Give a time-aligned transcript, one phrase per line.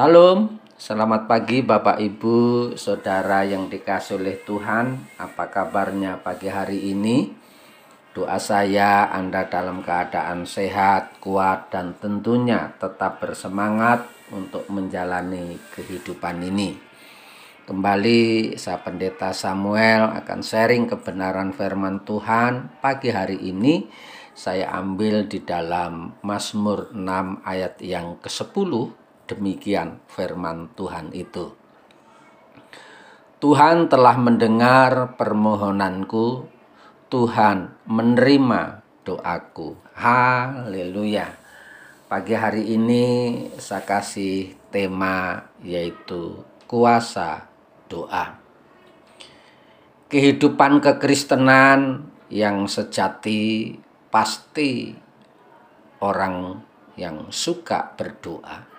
[0.00, 4.96] Salam, selamat pagi Bapak Ibu, Saudara yang dikasih oleh Tuhan.
[5.20, 7.28] Apa kabarnya pagi hari ini?
[8.16, 16.80] Doa saya Anda dalam keadaan sehat, kuat, dan tentunya tetap bersemangat untuk menjalani kehidupan ini.
[17.68, 23.84] Kembali saya Pendeta Samuel akan sharing kebenaran firman Tuhan pagi hari ini
[24.32, 28.99] saya ambil di dalam Mazmur 6 ayat yang ke-10
[29.30, 31.54] Demikian firman Tuhan itu.
[33.38, 36.50] Tuhan telah mendengar permohonanku,
[37.06, 39.78] Tuhan menerima doaku.
[39.94, 41.30] Haleluya.
[42.10, 43.06] Pagi hari ini
[43.54, 47.46] saya kasih tema yaitu kuasa
[47.86, 48.34] doa.
[50.10, 52.02] Kehidupan kekristenan
[52.34, 53.78] yang sejati
[54.10, 54.90] pasti
[56.02, 56.66] orang
[56.98, 58.69] yang suka berdoa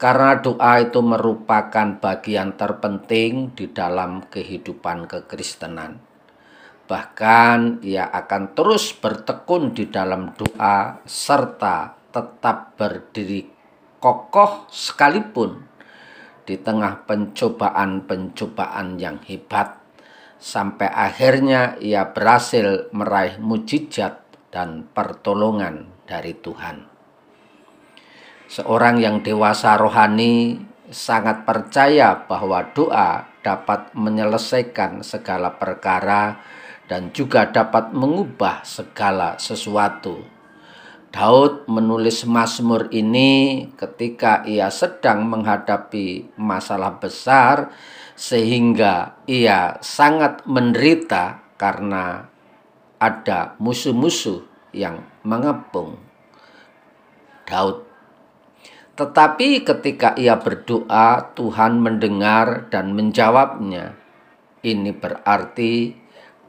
[0.00, 6.00] karena doa itu merupakan bagian terpenting di dalam kehidupan kekristenan.
[6.88, 13.44] Bahkan ia akan terus bertekun di dalam doa serta tetap berdiri
[14.00, 15.68] kokoh sekalipun
[16.48, 19.78] di tengah pencobaan-pencobaan yang hebat
[20.40, 26.89] sampai akhirnya ia berhasil meraih mujizat dan pertolongan dari Tuhan.
[28.50, 30.58] Seorang yang dewasa rohani
[30.90, 36.42] sangat percaya bahwa doa dapat menyelesaikan segala perkara
[36.90, 40.26] dan juga dapat mengubah segala sesuatu.
[41.14, 47.70] Daud menulis Mazmur ini ketika ia sedang menghadapi masalah besar
[48.18, 52.26] sehingga ia sangat menderita karena
[52.98, 54.42] ada musuh-musuh
[54.74, 55.98] yang mengepung
[57.46, 57.89] Daud
[58.98, 63.96] tetapi ketika ia berdoa, Tuhan mendengar dan menjawabnya.
[64.60, 65.96] Ini berarti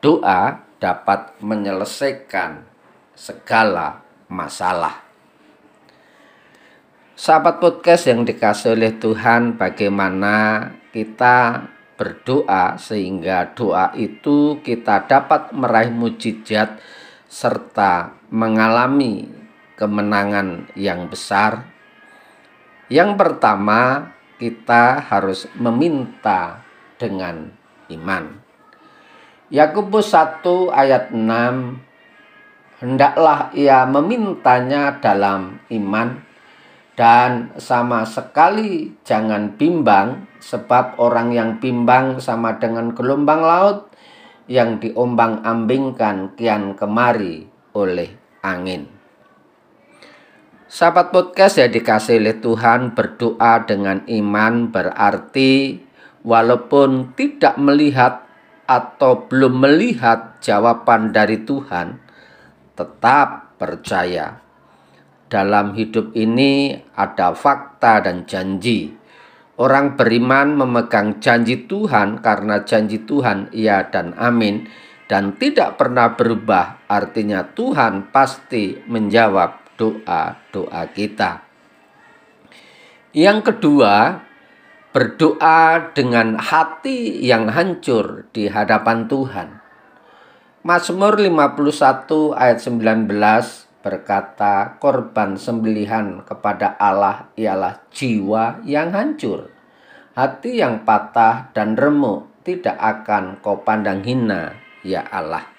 [0.00, 2.64] doa dapat menyelesaikan
[3.12, 4.00] segala
[4.30, 5.04] masalah.
[7.18, 11.66] Sahabat podcast yang dikasih oleh Tuhan, bagaimana kita
[11.98, 16.78] berdoa sehingga doa itu kita dapat meraih mujizat
[17.26, 19.26] serta mengalami
[19.74, 21.77] kemenangan yang besar
[22.88, 26.64] yang pertama, kita harus meminta
[26.96, 27.52] dengan
[27.92, 28.40] iman.
[29.48, 31.88] Yakobus 1 ayat 6
[32.78, 36.22] Hendaklah ia memintanya dalam iman
[36.98, 43.90] dan sama sekali jangan bimbang sebab orang yang bimbang sama dengan gelombang laut
[44.50, 48.97] yang diombang-ambingkan kian kemari oleh angin.
[50.68, 55.80] Sahabat podcast ya dikasih oleh Tuhan berdoa dengan iman berarti
[56.20, 58.28] walaupun tidak melihat
[58.68, 61.96] atau belum melihat jawaban dari Tuhan
[62.76, 64.44] tetap percaya.
[65.32, 68.92] Dalam hidup ini ada fakta dan janji.
[69.56, 74.68] Orang beriman memegang janji Tuhan karena janji Tuhan ya dan amin
[75.08, 81.46] dan tidak pernah berubah artinya Tuhan pasti menjawab doa-doa kita.
[83.16, 84.20] Yang kedua,
[84.92, 89.48] berdoa dengan hati yang hancur di hadapan Tuhan.
[90.66, 93.08] Mazmur 51 ayat 19
[93.78, 99.48] berkata, korban sembelihan kepada Allah ialah jiwa yang hancur.
[100.18, 105.57] Hati yang patah dan remuk tidak akan kau pandang hina, ya Allah.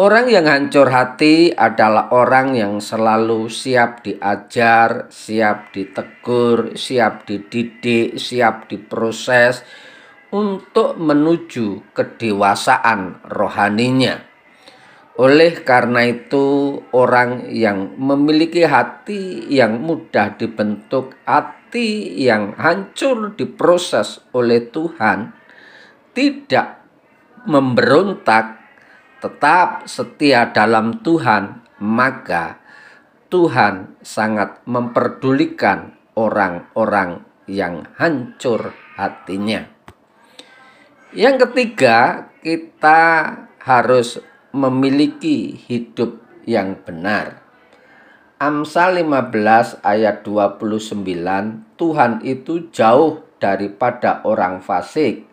[0.00, 8.64] Orang yang hancur hati adalah orang yang selalu siap diajar, siap ditegur, siap dididik, siap
[8.64, 9.60] diproses
[10.32, 14.24] untuk menuju kedewasaan rohaninya.
[15.20, 24.64] Oleh karena itu, orang yang memiliki hati yang mudah dibentuk, hati yang hancur diproses oleh
[24.64, 25.36] Tuhan,
[26.16, 26.88] tidak
[27.44, 28.59] memberontak
[29.20, 32.58] tetap setia dalam Tuhan, maka
[33.28, 39.68] Tuhan sangat memperdulikan orang-orang yang hancur hatinya.
[41.14, 43.00] Yang ketiga, kita
[43.60, 44.18] harus
[44.50, 46.18] memiliki hidup
[46.48, 47.44] yang benar.
[48.40, 55.28] Amsal 15 ayat 29, Tuhan itu jauh daripada orang fasik,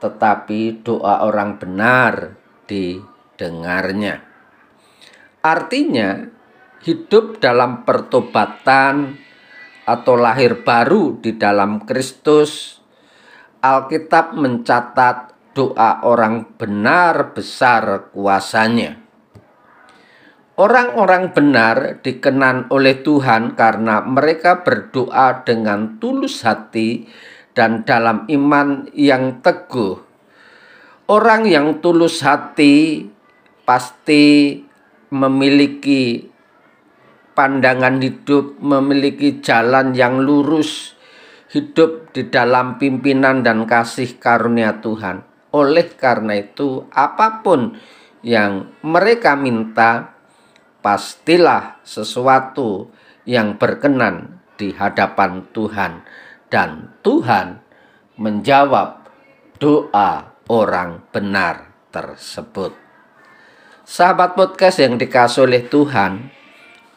[0.00, 2.40] tetapi doa orang benar
[3.40, 4.20] didengarnya.
[5.40, 6.28] Artinya,
[6.84, 9.16] hidup dalam pertobatan
[9.88, 12.76] atau lahir baru di dalam Kristus,
[13.64, 19.00] Alkitab mencatat doa orang benar besar kuasanya.
[20.60, 27.08] Orang-orang benar dikenan oleh Tuhan karena mereka berdoa dengan tulus hati
[27.56, 29.96] dan dalam iman yang teguh.
[31.08, 33.08] Orang yang tulus hati
[33.70, 34.58] pasti
[35.14, 36.26] memiliki
[37.38, 40.98] pandangan hidup, memiliki jalan yang lurus,
[41.54, 45.22] hidup di dalam pimpinan dan kasih karunia Tuhan.
[45.54, 47.78] Oleh karena itu, apa pun
[48.26, 50.18] yang mereka minta,
[50.82, 52.90] pastilah sesuatu
[53.22, 56.02] yang berkenan di hadapan Tuhan,
[56.50, 57.62] dan Tuhan
[58.18, 59.06] menjawab
[59.62, 62.89] doa orang benar tersebut.
[63.90, 66.30] Sahabat podcast yang dikasih oleh Tuhan,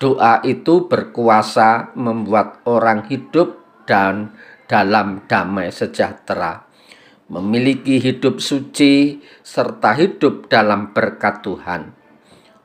[0.00, 4.32] Doa itu berkuasa membuat orang hidup dan
[4.64, 6.64] dalam damai sejahtera,
[7.28, 11.92] memiliki hidup suci, serta hidup dalam berkat Tuhan.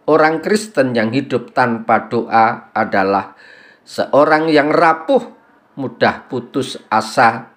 [0.08, 3.36] Orang Kristen yang hidup tanpa doa adalah
[3.84, 5.36] seorang yang rapuh,
[5.76, 7.52] mudah putus asa,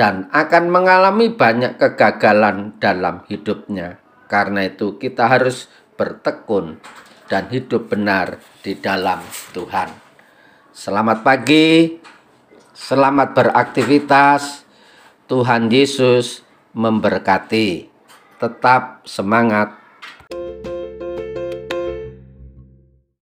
[0.00, 4.00] dan akan mengalami banyak kegagalan dalam hidupnya.
[4.30, 5.66] Karena itu, kita harus
[6.00, 6.80] bertekun
[7.28, 9.20] dan hidup benar di dalam
[9.52, 9.92] Tuhan.
[10.72, 12.00] Selamat pagi,
[12.72, 14.64] selamat beraktivitas.
[15.28, 16.40] Tuhan Yesus
[16.72, 17.92] memberkati.
[18.40, 19.79] Tetap semangat